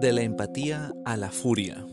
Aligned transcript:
De 0.00 0.14
la 0.14 0.22
empatía 0.22 0.94
a 1.04 1.18
la 1.18 1.30
furia. 1.30 1.84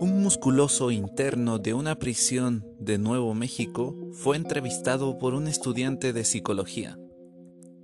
Un 0.00 0.22
musculoso 0.22 0.90
interno 0.90 1.58
de 1.58 1.74
una 1.74 1.98
prisión 1.98 2.64
de 2.80 2.96
Nuevo 2.96 3.34
México 3.34 3.94
fue 4.12 4.38
entrevistado 4.38 5.18
por 5.18 5.34
un 5.34 5.46
estudiante 5.46 6.14
de 6.14 6.24
psicología. 6.24 6.98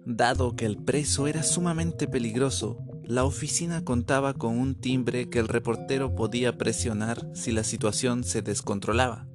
Dado 0.06 0.56
que 0.56 0.64
el 0.64 0.78
preso 0.78 1.26
era 1.26 1.42
sumamente 1.42 2.08
peligroso, 2.08 2.78
la 3.04 3.24
oficina 3.24 3.84
contaba 3.84 4.32
con 4.32 4.58
un 4.58 4.76
timbre 4.76 5.28
que 5.28 5.38
el 5.38 5.48
reportero 5.48 6.14
podía 6.14 6.56
presionar 6.56 7.28
si 7.34 7.52
la 7.52 7.64
situación 7.64 8.24
se 8.24 8.40
descontrolaba. 8.40 9.26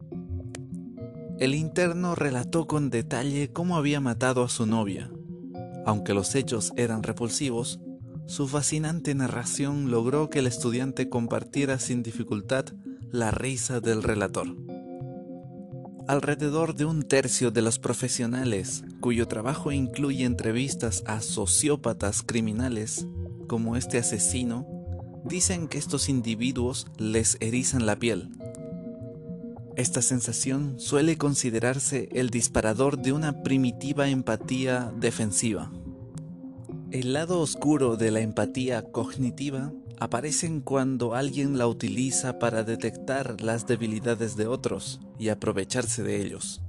El 1.38 1.54
interno 1.54 2.16
relató 2.16 2.66
con 2.66 2.89
detalle 2.89 3.54
cómo 3.54 3.77
había 3.77 4.00
matado 4.00 4.43
a 4.43 4.50
su 4.50 4.66
novia. 4.66 5.11
Aunque 5.86 6.16
los 6.16 6.33
hechos 6.33 6.74
eran 6.77 7.04
repulsivos, 7.04 7.79
su 8.28 8.47
fascinante 8.47 9.14
narración 9.14 9.92
logró 9.92 10.29
que 10.29 10.39
el 10.39 10.47
estudiante 10.47 11.10
compartiera 11.10 11.79
sin 11.79 12.02
dificultad 12.02 12.66
la 13.11 13.32
risa 13.32 13.79
del 13.79 14.02
relator. 14.02 14.56
Alrededor 16.07 16.75
de 16.75 16.86
un 16.86 17.04
tercio 17.04 17.52
de 17.52 17.61
los 17.61 17.80
profesionales 17.80 18.83
cuyo 19.00 19.28
trabajo 19.28 19.71
incluye 19.71 20.24
entrevistas 20.24 21.04
a 21.06 21.21
sociópatas 21.21 22.24
criminales, 22.24 23.07
como 23.47 23.75
este 23.75 23.97
asesino, 24.00 24.68
dicen 25.24 25.68
que 25.68 25.78
estos 25.78 26.10
individuos 26.10 26.88
les 26.97 27.38
erizan 27.39 27.86
la 27.86 27.96
piel. 27.96 28.32
Esta 29.75 30.02
sensación 30.02 30.80
suele 30.80 31.18
considerarse 31.18 32.08
el 32.11 32.30
disparador 32.30 32.97
de 33.00 33.11
una 33.11 33.44
primitiva 33.44 34.08
empatía 34.08 34.94
defensiva. 34.97 35.72
El 36.95 37.11
lado 37.11 37.41
oscuro 37.41 37.97
de 37.97 38.09
la 38.09 38.21
empatía 38.21 38.81
cognitiva 38.81 39.73
aparece 39.99 40.61
cuando 40.63 41.13
alguien 41.13 41.57
la 41.57 41.67
utiliza 41.67 42.39
para 42.39 42.63
detectar 42.63 43.41
las 43.41 43.67
debilidades 43.67 44.37
de 44.37 44.47
otros 44.47 45.02
y 45.19 45.27
aprovecharse 45.27 46.03
de 46.03 46.21
ellos. 46.21 46.61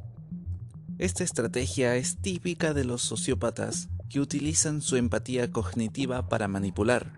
Esta 0.99 1.23
estrategia 1.23 1.95
es 1.95 2.17
típica 2.17 2.75
de 2.75 2.83
los 2.83 3.03
sociópatas 3.03 3.89
que 4.11 4.19
utilizan 4.19 4.83
su 4.83 4.97
empatía 4.97 5.53
cognitiva 5.53 6.29
para 6.29 6.49
manipular. 6.49 7.13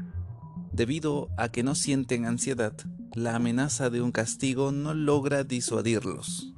Debido 0.73 1.31
a 1.39 1.49
que 1.49 1.63
no 1.63 1.75
sienten 1.75 2.27
ansiedad, 2.27 2.75
la 3.15 3.35
amenaza 3.35 3.89
de 3.89 4.03
un 4.03 4.13
castigo 4.13 4.71
no 4.71 4.93
logra 4.93 5.45
disuadirlos. 5.45 6.53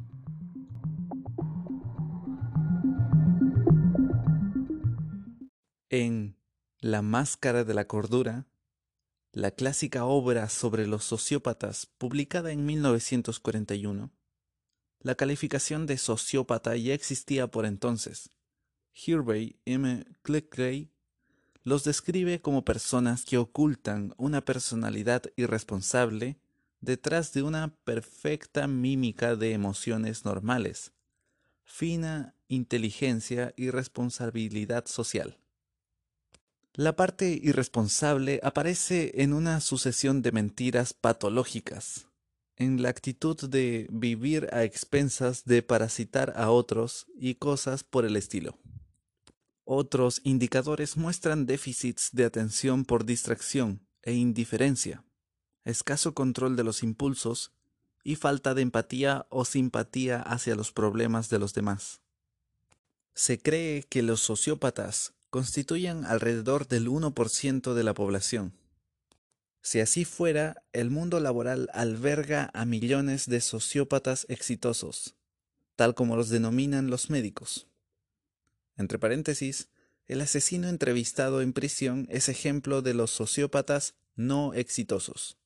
La 6.90 7.02
Máscara 7.02 7.62
de 7.62 7.72
la 7.72 7.86
Cordura, 7.86 8.48
la 9.30 9.52
clásica 9.52 10.06
obra 10.06 10.48
sobre 10.48 10.88
los 10.88 11.04
sociópatas 11.04 11.86
publicada 11.86 12.50
en 12.50 12.66
1941, 12.66 14.10
la 14.98 15.14
calificación 15.14 15.86
de 15.86 15.98
sociópata 15.98 16.74
ya 16.74 16.92
existía 16.92 17.46
por 17.46 17.64
entonces. 17.64 18.30
Hervey 18.92 19.60
M. 19.66 20.04
Cleckley 20.22 20.90
los 21.62 21.84
describe 21.84 22.40
como 22.40 22.64
personas 22.64 23.24
que 23.24 23.38
ocultan 23.38 24.12
una 24.16 24.44
personalidad 24.44 25.22
irresponsable 25.36 26.40
detrás 26.80 27.32
de 27.32 27.44
una 27.44 27.72
perfecta 27.84 28.66
mímica 28.66 29.36
de 29.36 29.52
emociones 29.52 30.24
normales, 30.24 30.90
fina 31.62 32.34
inteligencia 32.48 33.54
y 33.56 33.70
responsabilidad 33.70 34.86
social. 34.86 35.38
La 36.74 36.94
parte 36.94 37.38
irresponsable 37.42 38.38
aparece 38.44 39.22
en 39.22 39.32
una 39.32 39.60
sucesión 39.60 40.22
de 40.22 40.30
mentiras 40.30 40.94
patológicas, 40.94 42.06
en 42.56 42.80
la 42.80 42.90
actitud 42.90 43.36
de 43.36 43.88
vivir 43.90 44.48
a 44.52 44.62
expensas 44.62 45.44
de 45.44 45.62
parasitar 45.62 46.32
a 46.36 46.50
otros 46.50 47.06
y 47.18 47.34
cosas 47.34 47.82
por 47.82 48.04
el 48.04 48.14
estilo. 48.16 48.56
Otros 49.64 50.20
indicadores 50.22 50.96
muestran 50.96 51.44
déficits 51.44 52.10
de 52.12 52.24
atención 52.24 52.84
por 52.84 53.04
distracción 53.04 53.84
e 54.02 54.12
indiferencia, 54.12 55.04
escaso 55.64 56.14
control 56.14 56.54
de 56.54 56.64
los 56.64 56.84
impulsos 56.84 57.52
y 58.04 58.14
falta 58.14 58.54
de 58.54 58.62
empatía 58.62 59.26
o 59.28 59.44
simpatía 59.44 60.22
hacia 60.22 60.54
los 60.54 60.70
problemas 60.70 61.30
de 61.30 61.40
los 61.40 61.52
demás. 61.52 62.00
Se 63.12 63.40
cree 63.40 63.82
que 63.82 64.02
los 64.02 64.20
sociópatas 64.20 65.14
constituyen 65.30 66.04
alrededor 66.04 66.68
del 66.68 66.88
1% 66.88 67.74
de 67.74 67.84
la 67.84 67.94
población. 67.94 68.52
Si 69.62 69.80
así 69.80 70.04
fuera, 70.04 70.62
el 70.72 70.90
mundo 70.90 71.20
laboral 71.20 71.68
alberga 71.72 72.50
a 72.54 72.64
millones 72.64 73.26
de 73.26 73.40
sociópatas 73.40 74.26
exitosos, 74.28 75.14
tal 75.76 75.94
como 75.94 76.16
los 76.16 76.28
denominan 76.28 76.90
los 76.90 77.10
médicos. 77.10 77.66
Entre 78.76 78.98
paréntesis, 78.98 79.68
el 80.06 80.22
asesino 80.22 80.68
entrevistado 80.68 81.42
en 81.42 81.52
prisión 81.52 82.06
es 82.10 82.28
ejemplo 82.28 82.82
de 82.82 82.94
los 82.94 83.10
sociópatas 83.10 83.94
no 84.16 84.54
exitosos. 84.54 85.36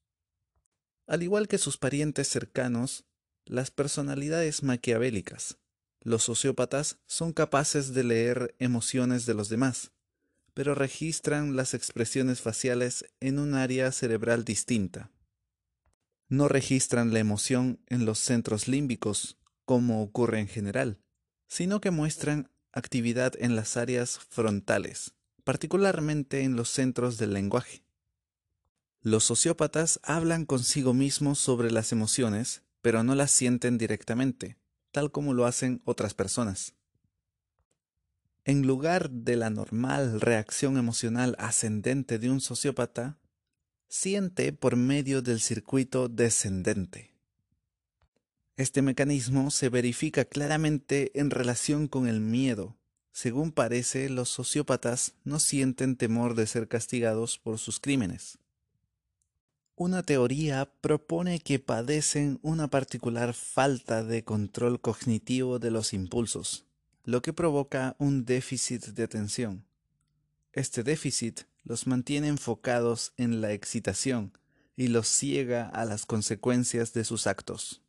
Al 1.06 1.22
igual 1.22 1.48
que 1.48 1.58
sus 1.58 1.76
parientes 1.76 2.28
cercanos, 2.28 3.04
las 3.44 3.70
personalidades 3.70 4.62
maquiavélicas, 4.62 5.58
los 6.04 6.22
sociópatas 6.22 6.98
son 7.06 7.32
capaces 7.32 7.94
de 7.94 8.04
leer 8.04 8.54
emociones 8.58 9.24
de 9.24 9.32
los 9.32 9.48
demás, 9.48 9.90
pero 10.52 10.74
registran 10.74 11.56
las 11.56 11.72
expresiones 11.72 12.42
faciales 12.42 13.06
en 13.20 13.38
un 13.38 13.54
área 13.54 13.90
cerebral 13.90 14.44
distinta. 14.44 15.10
No 16.28 16.46
registran 16.46 17.12
la 17.12 17.20
emoción 17.20 17.80
en 17.86 18.04
los 18.04 18.18
centros 18.18 18.68
límbicos, 18.68 19.38
como 19.64 20.02
ocurre 20.02 20.40
en 20.40 20.48
general, 20.48 21.00
sino 21.48 21.80
que 21.80 21.90
muestran 21.90 22.50
actividad 22.70 23.32
en 23.38 23.56
las 23.56 23.78
áreas 23.78 24.18
frontales, 24.28 25.14
particularmente 25.42 26.42
en 26.42 26.54
los 26.54 26.68
centros 26.68 27.16
del 27.16 27.32
lenguaje. 27.32 27.82
Los 29.00 29.24
sociópatas 29.24 30.00
hablan 30.02 30.44
consigo 30.44 30.92
mismos 30.92 31.38
sobre 31.38 31.70
las 31.70 31.92
emociones, 31.92 32.62
pero 32.82 33.02
no 33.04 33.14
las 33.14 33.30
sienten 33.30 33.78
directamente, 33.78 34.58
tal 34.94 35.10
como 35.10 35.34
lo 35.34 35.44
hacen 35.44 35.82
otras 35.84 36.14
personas. 36.14 36.76
En 38.44 38.64
lugar 38.64 39.10
de 39.10 39.34
la 39.34 39.50
normal 39.50 40.20
reacción 40.20 40.78
emocional 40.78 41.34
ascendente 41.40 42.20
de 42.20 42.30
un 42.30 42.40
sociópata, 42.40 43.18
siente 43.88 44.52
por 44.52 44.76
medio 44.76 45.20
del 45.20 45.40
circuito 45.40 46.08
descendente. 46.08 47.12
Este 48.56 48.82
mecanismo 48.82 49.50
se 49.50 49.68
verifica 49.68 50.26
claramente 50.26 51.10
en 51.18 51.30
relación 51.30 51.88
con 51.88 52.06
el 52.06 52.20
miedo. 52.20 52.78
Según 53.10 53.50
parece, 53.50 54.08
los 54.08 54.28
sociópatas 54.28 55.14
no 55.24 55.40
sienten 55.40 55.96
temor 55.96 56.36
de 56.36 56.46
ser 56.46 56.68
castigados 56.68 57.40
por 57.40 57.58
sus 57.58 57.80
crímenes. 57.80 58.38
Una 59.76 60.04
teoría 60.04 60.70
propone 60.80 61.40
que 61.40 61.58
padecen 61.58 62.38
una 62.42 62.68
particular 62.68 63.34
falta 63.34 64.04
de 64.04 64.22
control 64.22 64.80
cognitivo 64.80 65.58
de 65.58 65.72
los 65.72 65.92
impulsos, 65.92 66.64
lo 67.02 67.22
que 67.22 67.32
provoca 67.32 67.96
un 67.98 68.24
déficit 68.24 68.84
de 68.86 69.02
atención. 69.02 69.64
Este 70.52 70.84
déficit 70.84 71.40
los 71.64 71.88
mantiene 71.88 72.28
enfocados 72.28 73.14
en 73.16 73.40
la 73.40 73.52
excitación 73.52 74.38
y 74.76 74.86
los 74.88 75.08
ciega 75.08 75.68
a 75.70 75.84
las 75.84 76.06
consecuencias 76.06 76.92
de 76.92 77.02
sus 77.02 77.26
actos. 77.26 77.83